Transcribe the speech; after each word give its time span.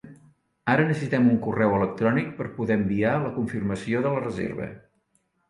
Ara 0.75 0.85
necessitem 0.91 1.27
un 1.33 1.37
correu 1.47 1.75
electrònic 1.81 2.31
per 2.39 2.47
poder 2.57 2.79
enviar 2.81 3.13
la 3.27 3.31
confirmació 3.37 4.03
de 4.09 4.17
la 4.17 4.27
reserva. 4.27 4.73